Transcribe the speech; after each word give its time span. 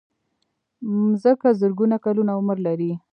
مځکه 1.11 1.49
زرګونه 1.61 1.97
کلونه 2.05 2.31
عمر 2.39 2.57
لري. 2.67 2.91